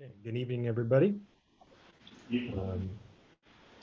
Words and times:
Okay, 0.00 0.10
Good 0.24 0.36
evening, 0.36 0.66
everybody. 0.66 1.14
Um, 2.32 2.88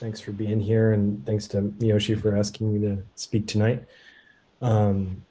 Thanks 0.00 0.18
for 0.18 0.32
being 0.32 0.58
here 0.58 0.92
and 0.92 1.24
thanks 1.24 1.46
to 1.48 1.60
Miyoshi 1.78 2.20
for 2.20 2.36
asking 2.36 2.74
me 2.74 2.80
to 2.88 3.02
speak 3.14 3.46
tonight. 3.46 3.84
Um, 4.60 5.24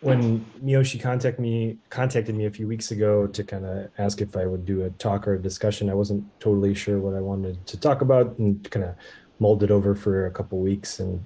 When 0.00 0.44
Miyoshi 0.62 1.00
contacted 1.00 1.40
me, 1.40 1.78
contacted 1.88 2.34
me 2.34 2.44
a 2.44 2.50
few 2.50 2.68
weeks 2.68 2.90
ago 2.90 3.26
to 3.26 3.42
kind 3.42 3.64
of 3.64 3.88
ask 3.96 4.20
if 4.20 4.36
I 4.36 4.44
would 4.44 4.66
do 4.66 4.82
a 4.84 4.90
talk 4.90 5.26
or 5.26 5.34
a 5.34 5.40
discussion, 5.40 5.88
I 5.88 5.94
wasn't 5.94 6.22
totally 6.40 6.74
sure 6.74 6.98
what 6.98 7.14
I 7.14 7.20
wanted 7.20 7.66
to 7.66 7.80
talk 7.80 8.02
about 8.02 8.36
and 8.38 8.70
kind 8.70 8.84
of 8.84 8.96
molded 9.38 9.70
over 9.70 9.94
for 9.94 10.26
a 10.26 10.30
couple 10.30 10.58
weeks 10.58 11.00
and 11.00 11.24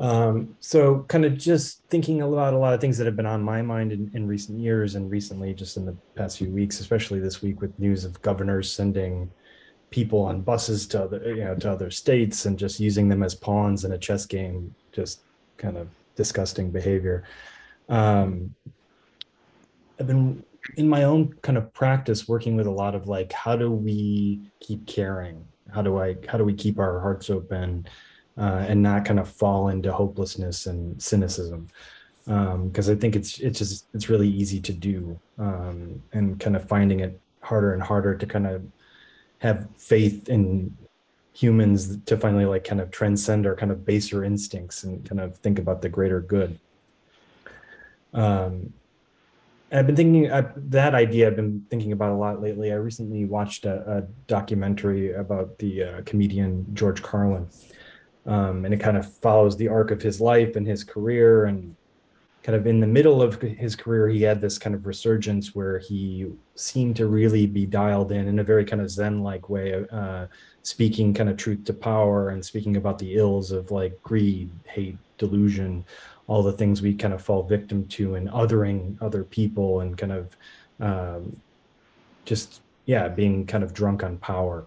um, 0.00 0.56
so 0.60 1.04
kind 1.08 1.26
of 1.26 1.36
just 1.36 1.84
thinking 1.90 2.22
about 2.22 2.54
a 2.54 2.58
lot 2.58 2.72
of 2.72 2.80
things 2.80 2.96
that 2.96 3.04
have 3.04 3.16
been 3.16 3.26
on 3.26 3.42
my 3.42 3.60
mind 3.60 3.92
in, 3.92 4.10
in 4.14 4.26
recent 4.26 4.58
years 4.58 4.94
and 4.94 5.10
recently 5.10 5.52
just 5.52 5.76
in 5.76 5.84
the 5.84 5.94
past 6.14 6.38
few 6.38 6.48
weeks, 6.48 6.80
especially 6.80 7.20
this 7.20 7.42
week 7.42 7.60
with 7.60 7.78
news 7.78 8.06
of 8.06 8.20
governors 8.22 8.72
sending 8.72 9.30
people 9.90 10.22
on 10.22 10.40
buses 10.40 10.86
to 10.86 11.02
other, 11.02 11.34
you 11.34 11.44
know, 11.44 11.54
to 11.54 11.70
other 11.70 11.90
states 11.90 12.46
and 12.46 12.58
just 12.58 12.80
using 12.80 13.08
them 13.08 13.22
as 13.22 13.34
pawns 13.34 13.84
in 13.84 13.92
a 13.92 13.98
chess 13.98 14.24
game, 14.24 14.74
just 14.90 15.20
kind 15.58 15.76
of 15.76 15.86
disgusting 16.16 16.70
behavior. 16.70 17.24
Um, 17.90 18.54
I've 19.98 20.06
been 20.06 20.42
in 20.78 20.88
my 20.88 21.04
own 21.04 21.34
kind 21.42 21.58
of 21.58 21.74
practice 21.74 22.26
working 22.26 22.56
with 22.56 22.66
a 22.66 22.70
lot 22.70 22.94
of 22.94 23.06
like, 23.06 23.32
how 23.32 23.54
do 23.54 23.70
we 23.70 24.40
keep 24.60 24.86
caring? 24.86 25.44
How 25.74 25.82
do 25.82 25.98
I, 26.00 26.16
how 26.26 26.38
do 26.38 26.44
we 26.44 26.54
keep 26.54 26.78
our 26.78 27.00
hearts 27.00 27.28
open? 27.28 27.86
Uh, 28.40 28.64
and 28.66 28.82
not 28.82 29.04
kind 29.04 29.20
of 29.20 29.28
fall 29.28 29.68
into 29.68 29.92
hopelessness 29.92 30.66
and 30.66 31.00
cynicism 31.00 31.68
because 32.24 32.88
um, 32.88 32.96
I 32.96 32.98
think 32.98 33.16
it's 33.16 33.38
it's 33.38 33.58
just 33.58 33.86
it's 33.94 34.08
really 34.08 34.28
easy 34.28 34.60
to 34.60 34.72
do 34.72 35.18
um, 35.38 36.02
and 36.12 36.40
kind 36.40 36.56
of 36.56 36.66
finding 36.66 37.00
it 37.00 37.20
harder 37.42 37.74
and 37.74 37.82
harder 37.82 38.14
to 38.14 38.26
kind 38.26 38.46
of 38.46 38.62
have 39.38 39.68
faith 39.76 40.28
in 40.28 40.76
humans 41.32 41.98
to 42.04 42.16
finally 42.16 42.44
like 42.44 42.64
kind 42.64 42.80
of 42.80 42.90
transcend 42.90 43.46
our 43.46 43.54
kind 43.54 43.72
of 43.72 43.84
baser 43.84 44.24
instincts 44.24 44.84
and 44.84 45.08
kind 45.08 45.20
of 45.20 45.36
think 45.38 45.58
about 45.58 45.82
the 45.82 45.88
greater 45.88 46.20
good. 46.20 46.58
Um, 48.12 48.72
I've 49.72 49.86
been 49.86 49.96
thinking 49.96 50.32
I, 50.32 50.46
that 50.56 50.94
idea. 50.94 51.28
I've 51.28 51.36
been 51.36 51.64
thinking 51.70 51.92
about 51.92 52.10
a 52.10 52.14
lot 52.14 52.42
lately. 52.42 52.72
I 52.72 52.76
recently 52.76 53.24
watched 53.24 53.66
a, 53.66 53.98
a 53.98 54.02
documentary 54.26 55.14
about 55.14 55.58
the 55.58 55.84
uh, 55.84 56.00
comedian 56.04 56.66
George 56.74 57.02
Carlin, 57.02 57.48
um, 58.30 58.64
and 58.64 58.72
it 58.72 58.78
kind 58.78 58.96
of 58.96 59.12
follows 59.12 59.56
the 59.56 59.68
arc 59.68 59.90
of 59.90 60.00
his 60.00 60.20
life 60.20 60.56
and 60.56 60.66
his 60.66 60.84
career. 60.84 61.44
And 61.44 61.76
kind 62.42 62.56
of 62.56 62.66
in 62.66 62.80
the 62.80 62.86
middle 62.86 63.20
of 63.20 63.40
his 63.42 63.76
career 63.76 64.08
he 64.08 64.22
had 64.22 64.40
this 64.40 64.58
kind 64.58 64.74
of 64.74 64.86
resurgence 64.86 65.54
where 65.54 65.78
he 65.78 66.26
seemed 66.54 66.96
to 66.96 67.06
really 67.06 67.46
be 67.46 67.66
dialed 67.66 68.12
in 68.12 68.26
in 68.26 68.38
a 68.38 68.42
very 68.42 68.64
kind 68.64 68.80
of 68.80 68.90
zen 68.90 69.22
like 69.22 69.50
way 69.50 69.84
uh, 69.92 70.26
speaking 70.62 71.12
kind 71.12 71.28
of 71.28 71.36
truth 71.36 71.62
to 71.66 71.74
power 71.74 72.30
and 72.30 72.42
speaking 72.42 72.78
about 72.78 72.98
the 72.98 73.14
ills 73.14 73.52
of 73.52 73.70
like 73.70 74.02
greed 74.02 74.48
hate 74.64 74.96
delusion 75.18 75.84
all 76.30 76.44
the 76.44 76.52
things 76.52 76.80
we 76.80 76.94
kind 76.94 77.12
of 77.12 77.20
fall 77.20 77.42
victim 77.42 77.84
to 77.88 78.14
and 78.14 78.28
othering 78.30 78.96
other 79.02 79.24
people 79.24 79.80
and 79.80 79.98
kind 79.98 80.12
of 80.12 80.36
um, 80.78 81.36
just 82.24 82.60
yeah 82.86 83.08
being 83.08 83.44
kind 83.44 83.64
of 83.64 83.74
drunk 83.74 84.04
on 84.04 84.16
power. 84.18 84.66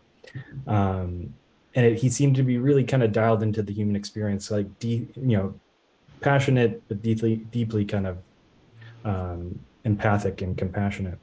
Um, 0.67 1.33
and 1.75 1.85
it, 1.85 1.99
he 1.99 2.09
seemed 2.09 2.35
to 2.35 2.43
be 2.43 2.57
really 2.57 2.83
kind 2.83 3.03
of 3.03 3.11
dialed 3.11 3.43
into 3.43 3.63
the 3.63 3.73
human 3.73 3.95
experience, 3.95 4.52
like 4.52 4.79
de, 4.79 5.07
you 5.16 5.38
know, 5.38 5.53
passionate 6.21 6.81
but 6.88 7.02
deeply 7.02 7.35
deeply 7.35 7.83
kind 7.83 8.07
of 8.07 8.17
um, 9.03 9.59
empathic 9.83 10.41
and 10.41 10.57
compassionate. 10.57 11.19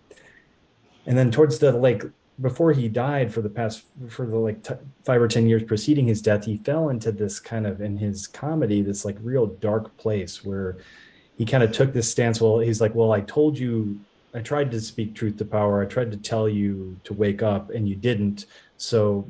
And 1.07 1.17
then 1.17 1.31
towards 1.31 1.59
the 1.59 1.73
like 1.73 2.05
before 2.41 2.73
he 2.73 2.89
died 2.89 3.33
for 3.33 3.43
the 3.43 3.49
past 3.49 3.85
for 4.09 4.27
the 4.27 4.37
like 4.37 4.63
t- 4.63 4.75
five 5.05 5.21
or 5.21 5.29
ten 5.29 5.47
years 5.47 5.63
preceding 5.63 6.07
his 6.07 6.21
death, 6.23 6.45
he 6.45 6.59
fell 6.59 6.89
into 6.89 7.13
this 7.13 7.39
kind 7.39 7.67
of 7.67 7.81
in 7.81 7.97
his 7.97 8.27
comedy 8.27 8.83
this 8.83 9.05
like 9.05 9.17
real 9.23 9.47
dark 9.47 9.97
place 9.97 10.45
where 10.45 10.79
he 11.39 11.47
kind 11.47 11.63
of 11.63 11.73
took 11.73 11.93
this 11.93 12.11
stance. 12.11 12.41
Well, 12.41 12.59
he's 12.59 12.81
like, 12.81 12.95
well, 12.95 13.13
I 13.13 13.21
told 13.21 13.59
you. 13.59 14.01
I 14.33 14.39
tried 14.39 14.71
to 14.71 14.81
speak 14.81 15.17
truth 15.17 15.39
to 15.39 15.45
power. 15.45 15.83
I 15.83 15.87
tried 15.87 16.13
to 16.13 16.17
tell 16.17 16.49
you 16.49 16.97
to 17.03 17.13
wake 17.13 17.43
up 17.43 17.71
and 17.71 17.89
you 17.89 17.97
didn't. 17.97 18.47
So 18.77 19.29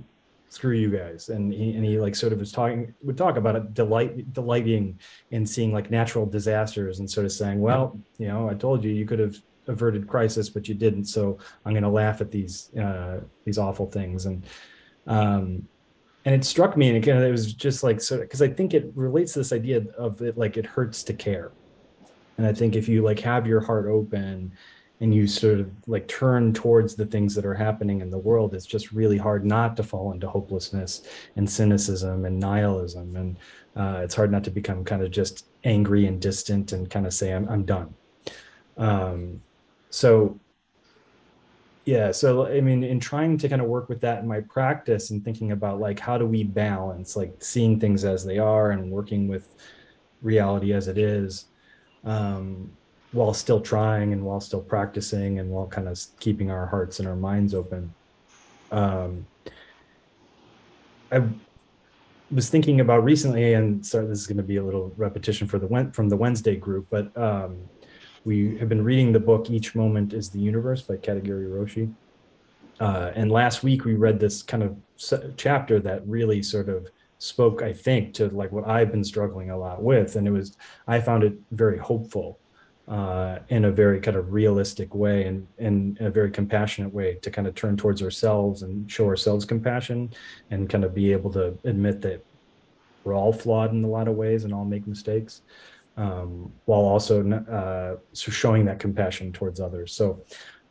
screw 0.51 0.75
you 0.75 0.91
guys. 0.91 1.29
And 1.29 1.53
he, 1.53 1.75
and 1.75 1.85
he 1.85 1.99
like 1.99 2.15
sort 2.15 2.33
of 2.33 2.41
was 2.41 2.53
talking 2.53 2.93
would 3.03 3.17
talk 3.17 3.37
about 3.37 3.57
it 3.57 3.73
delight 3.73 4.33
delighting 4.35 4.99
in 5.31 5.47
seeing 5.47 5.73
like 5.73 5.91
natural 5.91 6.27
disasters 6.27 6.99
and 6.99 7.09
sort 7.09 7.25
of 7.25 7.33
saying 7.33 7.61
well 7.61 7.99
you 8.19 8.27
know 8.27 8.51
i 8.51 8.55
told 8.55 8.85
you 8.85 8.91
you 8.91 9.07
could 9.07 9.21
have 9.21 9.37
averted 9.69 10.09
crisis 10.09 10.51
but 10.51 10.69
you 10.69 10.75
didn't. 10.75 11.05
So 11.05 11.39
i'm 11.65 11.73
going 11.73 11.85
to 11.85 11.89
laugh 11.89 12.21
at 12.21 12.31
these 12.31 12.75
uh 12.75 13.21
these 13.45 13.59
awful 13.59 13.87
things. 13.87 14.27
And 14.27 14.45
um 15.07 15.67
and 16.27 16.35
it 16.35 16.45
struck 16.45 16.77
me 16.77 16.89
and 16.89 16.97
again 16.99 17.23
it 17.23 17.31
was 17.31 17.55
just 17.55 17.83
like 17.83 17.99
sort 17.99 18.21
of 18.21 18.29
because 18.29 18.43
i 18.43 18.49
think 18.49 18.75
it 18.75 18.93
relates 18.95 19.33
to 19.33 19.39
this 19.39 19.55
idea 19.55 19.83
of 19.97 20.21
it 20.21 20.37
like 20.37 20.57
it 20.57 20.67
hurts 20.67 21.05
to 21.05 21.15
care. 21.15 21.53
And 22.39 22.47
i 22.47 22.53
think 22.53 22.75
if 22.75 22.89
you 22.89 23.03
like 23.03 23.21
have 23.21 23.47
your 23.47 23.61
heart 23.61 23.87
open 23.87 24.53
and 25.01 25.15
you 25.15 25.27
sort 25.27 25.61
of 25.61 25.71
like 25.87 26.07
turn 26.09 26.53
towards 26.53 26.95
the 26.95 27.07
things 27.07 27.35
that 27.35 27.47
are 27.47 27.55
happening 27.55 28.01
in 28.01 28.11
the 28.11 28.19
world, 28.19 28.55
it's 28.55 28.67
just 28.67 28.93
really 28.93 29.17
hard 29.17 29.45
not 29.45 29.77
to 29.77 29.83
fall 29.83 30.13
into 30.13 30.29
hopelessness 30.29 31.03
and 31.37 31.49
cynicism 31.49 32.25
and 32.27 32.39
nihilism. 32.39 33.17
And 33.17 33.39
uh, 33.77 34.01
it's 34.05 34.15
hard 34.15 34.31
not 34.31 34.45
to 34.45 34.51
become 34.51 34.85
kind 34.85 35.03
of 35.03 35.11
just 35.11 35.47
angry 35.65 36.07
and 36.07 36.21
distant 36.21 36.73
and 36.73 36.91
kind 36.91 37.07
of 37.07 37.15
say, 37.15 37.33
I'm, 37.33 37.49
I'm 37.49 37.65
done. 37.65 37.95
Um, 38.77 39.43
so, 39.89 40.39
yeah, 41.87 42.13
so 42.13 42.47
I 42.47 42.61
mean, 42.61 42.85
in 42.85 43.01
trying 43.01 43.39
to 43.39 43.49
kind 43.49 43.63
of 43.63 43.69
work 43.69 43.89
with 43.89 44.03
that 44.03 44.21
in 44.21 44.29
my 44.29 44.41
practice 44.41 45.11
and 45.11 45.25
thinking 45.25 45.53
about 45.53 45.81
like, 45.81 45.99
how 45.99 46.19
do 46.19 46.27
we 46.27 46.45
balance 46.45 47.17
like 47.17 47.43
seeing 47.43 47.81
things 47.81 48.05
as 48.05 48.25
they 48.25 48.39
are 48.39 48.73
and 48.73 48.91
working 48.91 49.29
with 49.29 49.55
reality 50.23 50.73
as 50.73 50.89
it 50.89 50.99
is. 50.99 51.47
Um, 52.05 52.71
while 53.13 53.35
still 53.35 53.61
trying 53.61 54.13
and 54.13 54.25
while 54.25 54.41
still 54.41 54.61
practicing 54.61 55.39
and 55.39 55.51
while 55.51 55.67
kind 55.67 55.89
of 55.89 56.01
keeping 56.21 56.51
our 56.51 56.67
hearts 56.67 57.01
and 57.01 57.09
our 57.09 57.17
minds 57.17 57.55
open. 57.55 57.93
Um, 58.71 59.27
I 61.11 61.23
was 62.31 62.49
thinking 62.49 62.81
about 62.81 63.03
recently, 63.03 63.55
and 63.55 63.85
sorry, 63.85 64.07
this 64.07 64.21
is 64.21 64.27
going 64.27 64.37
to 64.37 64.45
be 64.45 64.57
a 64.57 64.65
little 64.65 64.93
repetition 64.97 65.49
for 65.49 65.59
the 65.59 65.91
from 65.93 66.09
the 66.09 66.17
Wednesday 66.17 66.55
group, 66.55 66.87
but 66.89 67.17
um, 67.17 67.59
we 68.25 68.57
have 68.59 68.69
been 68.69 68.85
reading 68.85 69.13
the 69.13 69.21
book 69.21 69.51
"Each 69.51 69.75
Moment 69.75 70.13
Is 70.13 70.31
the 70.31 70.39
Universe" 70.39 70.83
by 70.83 70.97
Katagiri 70.97 71.51
Roshi. 71.51 71.93
Uh, 72.79 73.11
and 73.15 73.31
last 73.31 73.63
week 73.63 73.85
we 73.85 73.95
read 73.95 74.21
this 74.21 74.43
kind 74.43 74.63
of 74.63 74.77
chapter 75.37 75.81
that 75.81 76.07
really 76.07 76.43
sort 76.43 76.69
of 76.69 76.89
spoke, 77.19 77.61
I 77.61 77.73
think, 77.73 78.15
to 78.15 78.29
like 78.29 78.53
what 78.53 78.67
I've 78.67 78.93
been 78.93 79.05
struggling 79.05 79.51
a 79.51 79.59
lot 79.59 79.83
with, 79.83 80.15
and 80.15 80.29
it 80.29 80.31
was 80.31 80.57
I 80.87 81.01
found 81.01 81.25
it 81.25 81.35
very 81.51 81.79
hopeful 81.79 82.40
uh, 82.91 83.39
in 83.51 83.67
a 83.67 83.71
very 83.71 84.01
kind 84.01 84.17
of 84.17 84.33
realistic 84.33 84.93
way 84.97 85.25
and, 85.27 85.47
and 85.59 85.97
in 85.99 86.07
a 86.07 86.11
very 86.11 86.31
compassionate 86.31 86.93
way 86.93 87.15
to 87.23 87.31
kind 87.31 87.47
of 87.47 87.55
turn 87.55 87.77
towards 87.77 88.03
ourselves 88.03 88.63
and 88.63 88.91
show 88.91 89.07
ourselves 89.07 89.45
compassion 89.45 90.11
and 90.51 90.69
kind 90.69 90.83
of 90.83 90.93
be 90.93 91.13
able 91.13 91.33
to 91.33 91.57
admit 91.63 92.01
that 92.01 92.23
we're 93.05 93.15
all 93.15 93.33
flawed 93.33 93.73
in 93.73 93.85
a 93.85 93.87
lot 93.87 94.09
of 94.09 94.17
ways 94.17 94.43
and 94.43 94.53
all 94.53 94.65
make 94.65 94.87
mistakes 94.89 95.43
um, 95.97 96.53
while 96.65 96.81
also 96.81 97.25
uh, 97.31 97.97
showing 98.13 98.65
that 98.65 98.81
compassion 98.81 99.33
towards 99.33 99.61
others. 99.61 99.93
So 99.93 100.21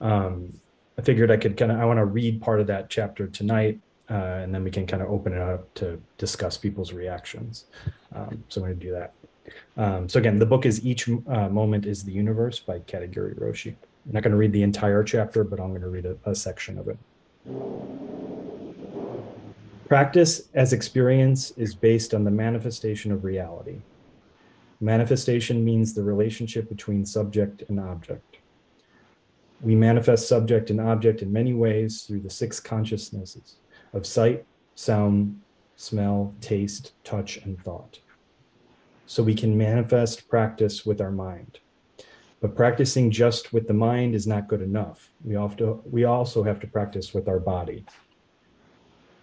um, 0.02 0.52
I 0.98 1.02
figured 1.02 1.32
I 1.32 1.38
could 1.38 1.56
kind 1.56 1.72
of, 1.72 1.80
I 1.80 1.86
want 1.86 2.00
to 2.00 2.06
read 2.06 2.42
part 2.42 2.60
of 2.60 2.68
that 2.68 2.90
chapter 2.90 3.28
tonight 3.28 3.80
uh, 4.10 4.42
and 4.44 4.54
then 4.54 4.66
we 4.66 4.72
can 4.72 4.86
kind 4.86 5.02
of 5.02 5.10
open 5.10 5.32
it 5.32 5.42
up 5.42 5.74
to 5.76 6.02
discuss 6.18 6.58
people's 6.58 6.92
reactions. 6.92 7.66
Um, 8.14 8.44
so 8.50 8.60
I'm 8.60 8.68
going 8.68 8.80
to 8.80 8.86
do 8.86 8.92
that. 8.92 9.14
Um, 9.78 10.10
so 10.10 10.20
again, 10.20 10.40
the 10.40 10.46
book 10.46 10.66
is 10.66 10.86
Each 10.86 11.08
uh, 11.10 11.50
Moment 11.50 11.86
is 11.86 12.04
the 12.04 12.12
Universe 12.12 12.60
by 12.60 12.80
Katagiri 12.80 13.40
Roshi. 13.40 13.76
I'm 14.06 14.14
not 14.14 14.24
going 14.24 14.32
to 14.32 14.38
read 14.38 14.54
the 14.54 14.64
entire 14.64 15.04
chapter, 15.04 15.44
but 15.44 15.60
I'm 15.60 15.70
going 15.70 15.82
to 15.82 15.90
read 15.90 16.06
a, 16.06 16.18
a 16.26 16.34
section 16.36 16.78
of 16.78 16.88
it. 16.88 16.98
Practice 19.88 20.50
as 20.54 20.74
experience 20.74 21.52
is 21.52 21.74
based 21.74 22.14
on 22.14 22.24
the 22.24 22.32
manifestation 22.32 23.12
of 23.12 23.24
reality. 23.24 23.82
Manifestation 24.82 25.66
means 25.66 25.94
the 25.94 26.04
relationship 26.04 26.70
between 26.70 27.06
subject 27.06 27.64
and 27.70 27.80
object. 27.80 28.38
We 29.62 29.76
manifest 29.76 30.28
subject 30.28 30.70
and 30.70 30.80
object 30.80 31.22
in 31.22 31.34
many 31.34 31.54
ways 31.54 32.04
through 32.04 32.22
the 32.22 32.30
six 32.30 32.60
consciousnesses 32.60 33.56
of 33.94 34.06
sight, 34.06 34.46
sound, 34.76 35.42
smell, 35.76 36.34
taste, 36.40 36.94
touch, 37.04 37.38
and 37.38 37.62
thought 37.62 38.00
so 39.10 39.24
we 39.24 39.34
can 39.34 39.58
manifest 39.58 40.30
practice 40.30 40.86
with 40.86 41.02
our 41.02 41.10
mind. 41.10 41.58
But 42.42 42.56
practicing 42.56 43.10
just 43.10 43.52
with 43.52 43.68
the 43.68 43.74
mind 43.74 44.14
is 44.14 44.28
not 44.28 44.48
good 44.48 44.62
enough. 44.62 45.10
We, 45.24 45.34
to, 45.34 45.82
we 45.84 46.04
also 46.04 46.44
have 46.44 46.60
to 46.60 46.68
practice 46.68 47.12
with 47.12 47.28
our 47.28 47.40
body. 47.40 47.86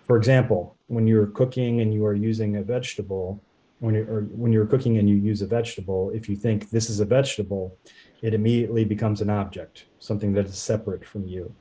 For 0.09 0.17
example, 0.17 0.75
when 0.89 1.07
you're 1.07 1.29
cooking 1.29 1.83
and 1.83 1.95
you 1.95 2.05
are 2.05 2.15
using 2.15 2.57
a 2.57 2.65
vegetable, 2.65 3.41
when 3.79 3.95
you're, 3.95 4.23
when 4.23 4.53
you're 4.53 4.67
cooking 4.67 4.99
and 4.99 5.09
you 5.09 5.15
use 5.15 5.41
a 5.41 5.47
vegetable, 5.47 6.11
if 6.11 6.29
you 6.29 6.35
think 6.35 6.71
this 6.71 6.91
is 6.91 6.99
a 6.99 7.05
vegetable, 7.05 7.79
it 8.23 8.35
immediately 8.35 8.85
becomes 8.85 9.21
an 9.21 9.31
object, 9.31 9.85
something 10.01 10.33
that 10.33 10.47
is 10.47 10.59
separate 10.59 11.07
from 11.07 11.29
you. 11.29 11.55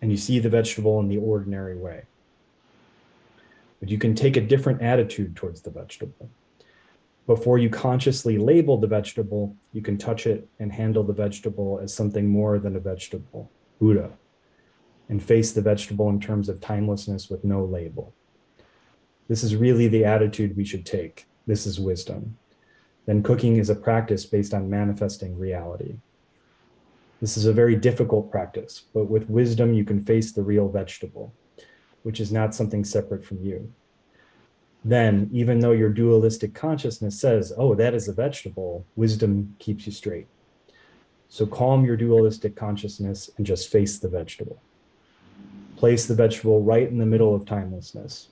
and 0.00 0.10
you 0.10 0.16
see 0.16 0.38
the 0.38 0.48
vegetable 0.48 0.98
in 1.00 1.08
the 1.08 1.18
ordinary 1.18 1.76
way. 1.76 2.04
But 3.80 3.88
you 3.88 3.98
can 3.98 4.14
take 4.14 4.36
a 4.36 4.40
different 4.40 4.82
attitude 4.82 5.36
towards 5.36 5.60
the 5.60 5.70
vegetable. 5.70 6.30
Before 7.30 7.58
you 7.58 7.70
consciously 7.70 8.38
label 8.38 8.76
the 8.76 8.88
vegetable, 8.88 9.54
you 9.72 9.82
can 9.82 9.96
touch 9.96 10.26
it 10.26 10.48
and 10.58 10.72
handle 10.72 11.04
the 11.04 11.12
vegetable 11.12 11.78
as 11.80 11.94
something 11.94 12.28
more 12.28 12.58
than 12.58 12.74
a 12.74 12.80
vegetable, 12.80 13.48
Buddha, 13.78 14.10
and 15.08 15.22
face 15.22 15.52
the 15.52 15.62
vegetable 15.62 16.08
in 16.08 16.20
terms 16.20 16.48
of 16.48 16.58
timelessness 16.58 17.30
with 17.30 17.44
no 17.44 17.64
label. 17.64 18.12
This 19.28 19.44
is 19.44 19.54
really 19.54 19.86
the 19.86 20.04
attitude 20.04 20.56
we 20.56 20.64
should 20.64 20.84
take. 20.84 21.28
This 21.46 21.66
is 21.66 21.78
wisdom. 21.78 22.36
Then 23.06 23.22
cooking 23.22 23.58
is 23.58 23.70
a 23.70 23.76
practice 23.76 24.26
based 24.26 24.52
on 24.52 24.68
manifesting 24.68 25.38
reality. 25.38 25.98
This 27.20 27.36
is 27.36 27.46
a 27.46 27.52
very 27.52 27.76
difficult 27.76 28.28
practice, 28.32 28.86
but 28.92 29.04
with 29.04 29.30
wisdom, 29.30 29.72
you 29.72 29.84
can 29.84 30.02
face 30.02 30.32
the 30.32 30.42
real 30.42 30.68
vegetable, 30.68 31.32
which 32.02 32.18
is 32.18 32.32
not 32.32 32.56
something 32.56 32.84
separate 32.84 33.24
from 33.24 33.40
you. 33.40 33.72
Then, 34.84 35.28
even 35.32 35.60
though 35.60 35.72
your 35.72 35.90
dualistic 35.90 36.54
consciousness 36.54 37.20
says, 37.20 37.52
oh, 37.56 37.74
that 37.74 37.94
is 37.94 38.08
a 38.08 38.12
vegetable, 38.12 38.86
wisdom 38.96 39.54
keeps 39.58 39.86
you 39.86 39.92
straight. 39.92 40.26
So 41.28 41.46
calm 41.46 41.84
your 41.84 41.96
dualistic 41.96 42.56
consciousness 42.56 43.30
and 43.36 43.46
just 43.46 43.70
face 43.70 43.98
the 43.98 44.08
vegetable. 44.08 44.60
Place 45.76 46.06
the 46.06 46.14
vegetable 46.14 46.62
right 46.62 46.88
in 46.88 46.98
the 46.98 47.06
middle 47.06 47.34
of 47.34 47.44
timelessness. 47.44 48.28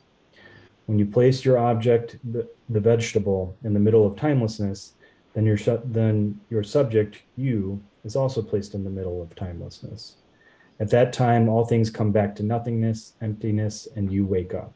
When 0.87 0.99
you 0.99 1.07
place 1.07 1.45
your 1.45 1.59
object, 1.59 2.17
the, 2.33 2.49
the 2.69 2.81
vegetable, 2.81 3.57
in 3.63 3.75
the 3.75 3.81
middle 3.81 4.07
of 4.07 4.17
timelessness, 4.17 4.93
then 5.35 5.45
your, 5.45 5.59
then 5.85 6.41
your 6.49 6.63
subject, 6.63 7.23
you, 7.37 7.83
is 8.05 8.17
also 8.17 8.41
placed 8.41 8.75
in 8.75 8.85
the 8.85 8.91
middle 8.91 9.21
of 9.21 9.35
timelessness. 9.35 10.15
At 10.81 10.91
that 10.91 11.13
time, 11.13 11.49
all 11.49 11.65
things 11.65 11.91
come 11.91 12.11
back 12.11 12.35
to 12.37 12.43
nothingness, 12.43 13.13
emptiness, 13.21 13.87
and 13.97 14.11
you 14.11 14.25
wake 14.25 14.55
up. 14.55 14.73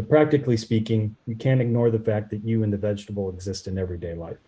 But 0.00 0.08
practically 0.08 0.56
speaking, 0.56 1.14
you 1.26 1.36
can't 1.36 1.60
ignore 1.60 1.90
the 1.90 1.98
fact 1.98 2.30
that 2.30 2.42
you 2.42 2.62
and 2.62 2.72
the 2.72 2.78
vegetable 2.78 3.28
exist 3.28 3.68
in 3.68 3.76
everyday 3.76 4.14
life. 4.14 4.38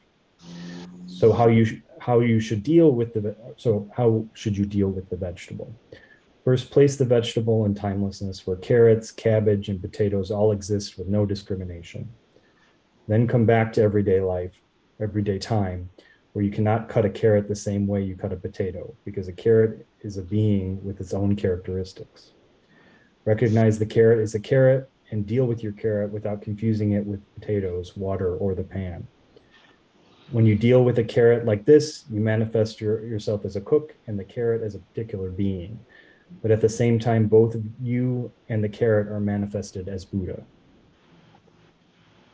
So 1.06 1.30
how 1.30 1.48
you 1.48 1.82
how 1.98 2.20
you 2.20 2.40
should 2.40 2.62
deal 2.62 2.92
with 2.92 3.12
the 3.12 3.36
so 3.58 3.86
how 3.94 4.24
should 4.32 4.56
you 4.56 4.64
deal 4.64 4.88
with 4.88 5.10
the 5.10 5.16
vegetable? 5.16 5.70
First, 6.42 6.70
place 6.70 6.96
the 6.96 7.04
vegetable 7.04 7.66
in 7.66 7.74
timelessness 7.74 8.46
where 8.46 8.56
carrots, 8.56 9.10
cabbage, 9.10 9.68
and 9.68 9.78
potatoes 9.78 10.30
all 10.30 10.52
exist 10.52 10.96
with 10.96 11.08
no 11.08 11.26
discrimination. 11.26 12.08
Then 13.06 13.28
come 13.28 13.44
back 13.44 13.74
to 13.74 13.82
everyday 13.82 14.22
life 14.22 14.54
everyday 15.02 15.38
time 15.38 15.90
where 16.32 16.46
you 16.46 16.50
cannot 16.50 16.88
cut 16.88 17.04
a 17.04 17.10
carrot 17.10 17.46
the 17.46 17.54
same 17.54 17.86
way 17.86 18.02
you 18.02 18.16
cut 18.16 18.32
a 18.32 18.36
potato 18.36 18.94
because 19.04 19.28
a 19.28 19.32
carrot 19.34 19.86
is 20.00 20.16
a 20.16 20.22
being 20.22 20.82
with 20.82 20.98
its 20.98 21.12
own 21.12 21.36
characteristics. 21.36 22.30
Recognize 23.26 23.78
the 23.78 23.84
carrot 23.84 24.18
as 24.18 24.34
a 24.34 24.40
carrot 24.40 24.88
and 25.12 25.26
deal 25.26 25.44
with 25.44 25.62
your 25.62 25.72
carrot 25.72 26.10
without 26.10 26.42
confusing 26.42 26.92
it 26.92 27.06
with 27.06 27.20
potatoes, 27.34 27.96
water, 27.96 28.36
or 28.36 28.54
the 28.54 28.64
pan. 28.64 29.06
When 30.30 30.46
you 30.46 30.56
deal 30.56 30.82
with 30.82 30.98
a 30.98 31.04
carrot 31.04 31.44
like 31.44 31.66
this, 31.66 32.06
you 32.10 32.18
manifest 32.18 32.80
your, 32.80 33.04
yourself 33.04 33.44
as 33.44 33.54
a 33.54 33.60
cook 33.60 33.94
and 34.06 34.18
the 34.18 34.24
carrot 34.24 34.62
as 34.62 34.74
a 34.74 34.78
particular 34.78 35.30
being. 35.30 35.78
But 36.40 36.50
at 36.50 36.62
the 36.62 36.68
same 36.68 36.98
time, 36.98 37.26
both 37.26 37.54
you 37.80 38.32
and 38.48 38.64
the 38.64 38.68
carrot 38.70 39.08
are 39.08 39.20
manifested 39.20 39.86
as 39.86 40.06
Buddha. 40.06 40.42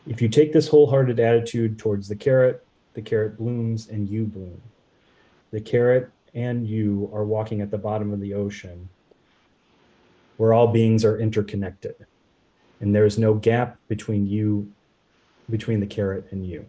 If 0.06 0.22
you 0.22 0.28
take 0.28 0.52
this 0.52 0.68
wholehearted 0.68 1.18
attitude 1.18 1.78
towards 1.78 2.06
the 2.06 2.14
carrot, 2.14 2.64
the 2.94 3.02
carrot 3.02 3.36
blooms 3.36 3.88
and 3.88 4.08
you 4.08 4.24
bloom. 4.24 4.62
The 5.50 5.60
carrot 5.60 6.10
and 6.34 6.64
you 6.64 7.10
are 7.12 7.24
walking 7.24 7.60
at 7.60 7.72
the 7.72 7.78
bottom 7.78 8.12
of 8.12 8.20
the 8.20 8.34
ocean 8.34 8.88
where 10.36 10.52
all 10.52 10.68
beings 10.68 11.04
are 11.04 11.18
interconnected. 11.18 11.96
And 12.80 12.94
there 12.94 13.06
is 13.06 13.18
no 13.18 13.34
gap 13.34 13.78
between 13.88 14.26
you, 14.26 14.72
between 15.50 15.80
the 15.80 15.86
carrot 15.86 16.28
and 16.30 16.46
you. 16.46 16.68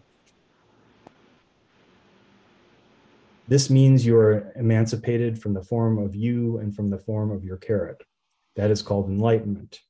This 3.48 3.68
means 3.68 4.06
you 4.06 4.16
are 4.16 4.52
emancipated 4.54 5.40
from 5.40 5.54
the 5.54 5.62
form 5.62 5.98
of 5.98 6.14
you 6.14 6.58
and 6.58 6.74
from 6.74 6.88
the 6.88 6.98
form 6.98 7.32
of 7.32 7.42
your 7.42 7.56
carrot. 7.56 8.02
That 8.54 8.70
is 8.70 8.80
called 8.80 9.08
enlightenment. 9.08 9.80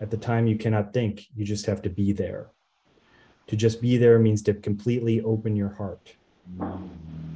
At 0.00 0.10
the 0.10 0.16
time, 0.16 0.46
you 0.46 0.56
cannot 0.56 0.92
think, 0.92 1.26
you 1.34 1.44
just 1.44 1.66
have 1.66 1.82
to 1.82 1.90
be 1.90 2.12
there. 2.12 2.50
To 3.48 3.56
just 3.56 3.82
be 3.82 3.96
there 3.96 4.18
means 4.18 4.42
to 4.42 4.54
completely 4.54 5.20
open 5.22 5.56
your 5.56 5.70
heart. 5.70 6.14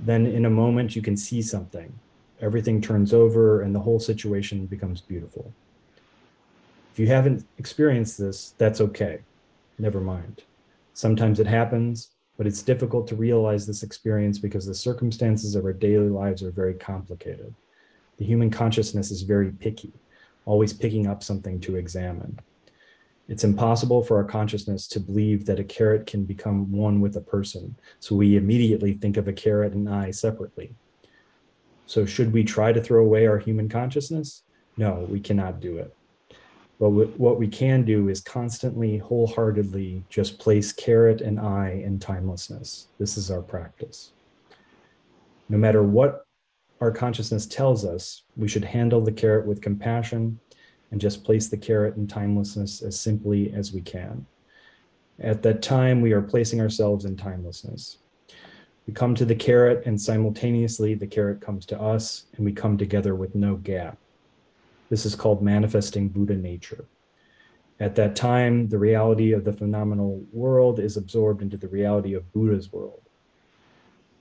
Then, 0.04 0.26
in 0.26 0.44
a 0.44 0.50
moment, 0.50 0.94
you 0.94 1.02
can 1.02 1.16
see 1.16 1.42
something. 1.42 1.92
Everything 2.40 2.80
turns 2.80 3.12
over 3.12 3.62
and 3.62 3.74
the 3.74 3.80
whole 3.80 3.98
situation 3.98 4.66
becomes 4.66 5.00
beautiful. 5.00 5.52
If 6.96 7.00
you 7.00 7.08
haven't 7.08 7.46
experienced 7.58 8.16
this, 8.16 8.54
that's 8.56 8.80
okay. 8.80 9.18
Never 9.78 10.00
mind. 10.00 10.44
Sometimes 10.94 11.38
it 11.38 11.46
happens, 11.46 12.12
but 12.38 12.46
it's 12.46 12.62
difficult 12.62 13.06
to 13.08 13.16
realize 13.16 13.66
this 13.66 13.82
experience 13.82 14.38
because 14.38 14.64
the 14.64 14.74
circumstances 14.74 15.54
of 15.54 15.66
our 15.66 15.74
daily 15.74 16.08
lives 16.08 16.42
are 16.42 16.50
very 16.50 16.72
complicated. 16.72 17.54
The 18.16 18.24
human 18.24 18.50
consciousness 18.50 19.10
is 19.10 19.20
very 19.20 19.52
picky, 19.52 19.92
always 20.46 20.72
picking 20.72 21.06
up 21.06 21.22
something 21.22 21.60
to 21.60 21.76
examine. 21.76 22.40
It's 23.28 23.44
impossible 23.44 24.02
for 24.02 24.16
our 24.16 24.24
consciousness 24.24 24.88
to 24.88 24.98
believe 24.98 25.44
that 25.44 25.60
a 25.60 25.64
carrot 25.64 26.06
can 26.06 26.24
become 26.24 26.72
one 26.72 27.02
with 27.02 27.16
a 27.16 27.20
person. 27.20 27.76
So 28.00 28.16
we 28.16 28.38
immediately 28.38 28.94
think 28.94 29.18
of 29.18 29.28
a 29.28 29.34
carrot 29.34 29.74
and 29.74 29.86
I 29.86 30.12
separately. 30.12 30.74
So 31.84 32.06
should 32.06 32.32
we 32.32 32.42
try 32.42 32.72
to 32.72 32.80
throw 32.80 33.04
away 33.04 33.26
our 33.26 33.38
human 33.38 33.68
consciousness? 33.68 34.44
No, 34.78 35.06
we 35.10 35.20
cannot 35.20 35.60
do 35.60 35.76
it. 35.76 35.94
But 36.78 36.90
what 36.90 37.38
we 37.38 37.48
can 37.48 37.84
do 37.84 38.10
is 38.10 38.20
constantly, 38.20 38.98
wholeheartedly 38.98 40.04
just 40.10 40.38
place 40.38 40.72
carrot 40.72 41.22
and 41.22 41.40
I 41.40 41.82
in 41.84 41.98
timelessness. 41.98 42.88
This 42.98 43.16
is 43.16 43.30
our 43.30 43.40
practice. 43.40 44.12
No 45.48 45.56
matter 45.56 45.82
what 45.82 46.26
our 46.82 46.90
consciousness 46.90 47.46
tells 47.46 47.86
us, 47.86 48.24
we 48.36 48.48
should 48.48 48.64
handle 48.64 49.00
the 49.00 49.12
carrot 49.12 49.46
with 49.46 49.62
compassion 49.62 50.38
and 50.90 51.00
just 51.00 51.24
place 51.24 51.48
the 51.48 51.56
carrot 51.56 51.96
in 51.96 52.06
timelessness 52.06 52.82
as 52.82 53.00
simply 53.00 53.52
as 53.54 53.72
we 53.72 53.80
can. 53.80 54.26
At 55.18 55.42
that 55.44 55.62
time, 55.62 56.02
we 56.02 56.12
are 56.12 56.20
placing 56.20 56.60
ourselves 56.60 57.06
in 57.06 57.16
timelessness. 57.16 57.98
We 58.86 58.92
come 58.92 59.14
to 59.14 59.24
the 59.24 59.34
carrot, 59.34 59.84
and 59.86 60.00
simultaneously, 60.00 60.94
the 60.94 61.06
carrot 61.06 61.40
comes 61.40 61.64
to 61.66 61.80
us, 61.80 62.26
and 62.36 62.44
we 62.44 62.52
come 62.52 62.76
together 62.76 63.14
with 63.14 63.34
no 63.34 63.56
gap. 63.56 63.98
This 64.88 65.04
is 65.04 65.14
called 65.14 65.42
manifesting 65.42 66.08
Buddha 66.08 66.36
nature. 66.36 66.86
At 67.78 67.94
that 67.96 68.16
time, 68.16 68.68
the 68.68 68.78
reality 68.78 69.32
of 69.32 69.44
the 69.44 69.52
phenomenal 69.52 70.24
world 70.32 70.78
is 70.78 70.96
absorbed 70.96 71.42
into 71.42 71.56
the 71.56 71.68
reality 71.68 72.14
of 72.14 72.32
Buddha's 72.32 72.72
world. 72.72 73.02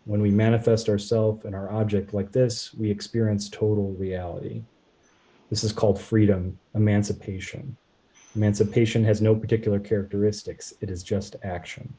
When 0.05 0.21
we 0.21 0.29
manifest 0.29 0.89
ourself 0.89 1.45
and 1.45 1.55
our 1.55 1.71
object 1.71 2.13
like 2.13 2.31
this, 2.31 2.73
we 2.73 2.91
experience 2.91 3.49
total 3.49 3.93
reality. 3.93 4.63
This 5.49 5.63
is 5.63 5.71
called 5.71 5.99
freedom, 5.99 6.59
emancipation. 6.73 7.77
Emancipation 8.35 9.03
has 9.05 9.21
no 9.21 9.33
particular 9.35 9.79
characteristics, 9.79 10.73
it 10.81 10.89
is 10.89 11.01
just 11.01 11.37
action. 11.43 11.93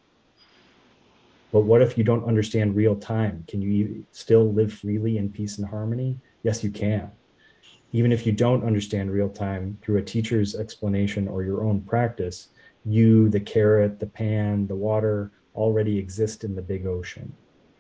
But 1.52 1.60
what 1.60 1.80
if 1.80 1.96
you 1.96 2.04
don't 2.04 2.24
understand 2.24 2.76
real 2.76 2.96
time? 2.96 3.44
Can 3.48 3.62
you 3.62 4.04
still 4.12 4.52
live 4.52 4.72
freely 4.72 5.16
in 5.16 5.30
peace 5.30 5.56
and 5.58 5.66
harmony? 5.66 6.18
Yes, 6.42 6.62
you 6.62 6.70
can. 6.70 7.10
Even 7.92 8.12
if 8.12 8.26
you 8.26 8.32
don't 8.32 8.64
understand 8.64 9.10
real 9.10 9.28
time 9.28 9.78
through 9.80 9.98
a 9.98 10.02
teacher's 10.02 10.54
explanation 10.54 11.28
or 11.28 11.42
your 11.42 11.64
own 11.64 11.80
practice, 11.82 12.48
you, 12.84 13.28
the 13.28 13.40
carrot, 13.40 13.98
the 14.00 14.06
pan, 14.06 14.66
the 14.66 14.74
water 14.74 15.30
already 15.54 15.98
exist 15.98 16.44
in 16.44 16.54
the 16.54 16.62
big 16.62 16.86
ocean. 16.86 17.32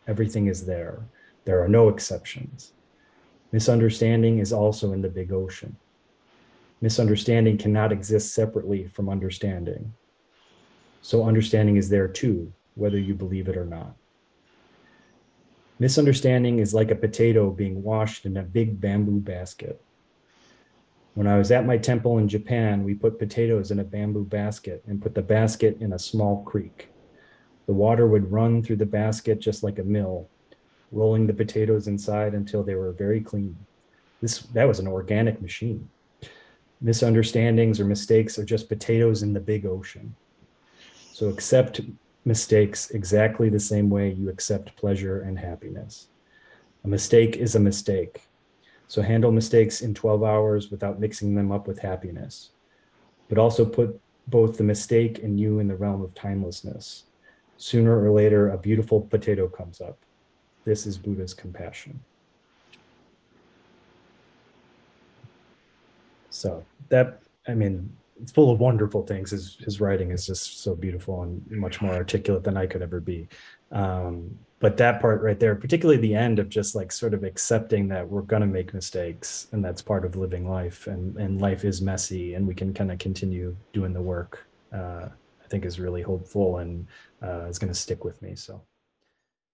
Everything 0.08 0.46
is 0.46 0.64
there. 0.64 1.00
There 1.44 1.62
are 1.62 1.68
no 1.68 1.88
exceptions. 1.88 2.72
Misunderstanding 3.52 4.38
is 4.38 4.52
also 4.52 4.92
in 4.92 5.02
the 5.02 5.08
big 5.08 5.32
ocean. 5.32 5.76
Misunderstanding 6.80 7.58
cannot 7.58 7.92
exist 7.92 8.34
separately 8.34 8.88
from 8.88 9.08
understanding. 9.08 9.94
So 11.02 11.24
understanding 11.24 11.76
is 11.76 11.88
there 11.88 12.08
too, 12.08 12.52
whether 12.74 12.98
you 12.98 13.14
believe 13.14 13.48
it 13.48 13.56
or 13.56 13.64
not. 13.64 13.94
Misunderstanding 15.78 16.58
is 16.58 16.74
like 16.74 16.90
a 16.90 16.96
potato 16.96 17.50
being 17.50 17.82
washed 17.82 18.26
in 18.26 18.36
a 18.36 18.42
big 18.42 18.80
bamboo 18.80 19.20
basket. 19.20 19.80
When 21.16 21.26
I 21.26 21.38
was 21.38 21.50
at 21.50 21.64
my 21.64 21.78
temple 21.78 22.18
in 22.18 22.28
Japan, 22.28 22.84
we 22.84 22.92
put 22.92 23.18
potatoes 23.18 23.70
in 23.70 23.78
a 23.78 23.84
bamboo 23.84 24.26
basket 24.26 24.84
and 24.86 25.00
put 25.00 25.14
the 25.14 25.22
basket 25.22 25.78
in 25.80 25.94
a 25.94 25.98
small 25.98 26.44
creek. 26.44 26.90
The 27.64 27.72
water 27.72 28.06
would 28.06 28.30
run 28.30 28.62
through 28.62 28.76
the 28.76 28.84
basket 28.84 29.38
just 29.38 29.62
like 29.62 29.78
a 29.78 29.82
mill, 29.82 30.28
rolling 30.92 31.26
the 31.26 31.32
potatoes 31.32 31.88
inside 31.88 32.34
until 32.34 32.62
they 32.62 32.74
were 32.74 32.92
very 32.92 33.22
clean. 33.22 33.56
This 34.20 34.40
that 34.52 34.68
was 34.68 34.78
an 34.78 34.86
organic 34.86 35.40
machine. 35.40 35.88
Misunderstandings 36.82 37.80
or 37.80 37.86
mistakes 37.86 38.38
are 38.38 38.44
just 38.44 38.68
potatoes 38.68 39.22
in 39.22 39.32
the 39.32 39.40
big 39.40 39.64
ocean. 39.64 40.14
So 41.14 41.30
accept 41.30 41.80
mistakes 42.26 42.90
exactly 42.90 43.48
the 43.48 43.58
same 43.58 43.88
way 43.88 44.12
you 44.12 44.28
accept 44.28 44.76
pleasure 44.76 45.22
and 45.22 45.38
happiness. 45.38 46.08
A 46.84 46.88
mistake 46.88 47.38
is 47.38 47.54
a 47.54 47.60
mistake. 47.60 48.20
So 48.88 49.02
handle 49.02 49.32
mistakes 49.32 49.82
in 49.82 49.94
12 49.94 50.22
hours 50.22 50.70
without 50.70 51.00
mixing 51.00 51.34
them 51.34 51.50
up 51.50 51.66
with 51.66 51.78
happiness, 51.78 52.50
but 53.28 53.38
also 53.38 53.64
put 53.64 54.00
both 54.28 54.56
the 54.56 54.64
mistake 54.64 55.22
and 55.22 55.38
you 55.38 55.58
in 55.58 55.68
the 55.68 55.76
realm 55.76 56.02
of 56.02 56.14
timelessness. 56.14 57.04
Sooner 57.56 58.04
or 58.04 58.10
later, 58.10 58.50
a 58.50 58.58
beautiful 58.58 59.00
potato 59.00 59.48
comes 59.48 59.80
up. 59.80 59.98
This 60.64 60.86
is 60.86 60.98
Buddha's 60.98 61.34
compassion. 61.34 61.98
So 66.30 66.64
that, 66.90 67.20
I 67.48 67.54
mean, 67.54 67.90
it's 68.20 68.32
full 68.32 68.50
of 68.50 68.60
wonderful 68.60 69.02
things. 69.06 69.30
His 69.30 69.56
his 69.64 69.80
writing 69.80 70.10
is 70.10 70.26
just 70.26 70.62
so 70.62 70.74
beautiful 70.74 71.22
and 71.22 71.44
much 71.50 71.80
more 71.80 71.94
articulate 71.94 72.44
than 72.44 72.56
I 72.56 72.66
could 72.66 72.82
ever 72.82 73.00
be. 73.00 73.28
Um, 73.72 74.38
but 74.58 74.76
that 74.78 75.00
part 75.00 75.22
right 75.22 75.38
there, 75.38 75.54
particularly 75.54 76.00
the 76.00 76.14
end 76.14 76.38
of 76.38 76.48
just 76.48 76.74
like 76.74 76.90
sort 76.90 77.14
of 77.14 77.24
accepting 77.24 77.88
that 77.88 78.08
we're 78.08 78.22
gonna 78.22 78.46
make 78.46 78.72
mistakes 78.72 79.48
and 79.52 79.64
that's 79.64 79.82
part 79.82 80.04
of 80.04 80.16
living 80.16 80.48
life 80.48 80.86
and 80.86 81.16
and 81.16 81.40
life 81.40 81.64
is 81.64 81.82
messy 81.82 82.34
and 82.34 82.46
we 82.46 82.54
can 82.54 82.72
kind 82.72 82.90
of 82.90 82.98
continue 82.98 83.56
doing 83.72 83.92
the 83.92 84.02
work. 84.02 84.46
Uh, 84.72 85.08
I 85.46 85.48
think 85.48 85.64
is 85.64 85.78
really 85.78 86.02
hopeful 86.02 86.58
and 86.58 86.86
uh, 87.22 87.44
is 87.44 87.58
going 87.58 87.72
to 87.72 87.78
stick 87.78 88.04
with 88.04 88.20
me. 88.20 88.34
So. 88.34 88.60